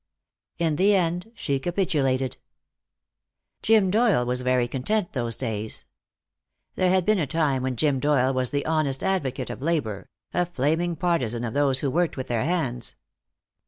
In 0.57 0.77
the 0.77 0.95
end 0.95 1.31
she 1.35 1.59
capitulated 1.59 2.37
Jim 3.61 3.91
Doyle 3.91 4.25
was 4.25 4.41
very 4.41 4.67
content 4.67 5.13
those 5.13 5.37
days. 5.37 5.85
There 6.73 6.89
had 6.89 7.05
been 7.05 7.19
a 7.19 7.27
time 7.27 7.61
when 7.61 7.75
Jim 7.75 7.99
Doyle 7.99 8.33
was 8.33 8.49
the 8.49 8.65
honest 8.65 9.03
advocate 9.03 9.51
of 9.51 9.61
labor, 9.61 10.09
a 10.33 10.47
flaming 10.47 10.95
partizan 10.95 11.43
of 11.43 11.53
those 11.53 11.81
who 11.81 11.91
worked 11.91 12.17
with 12.17 12.29
their 12.29 12.43
hands. 12.45 12.95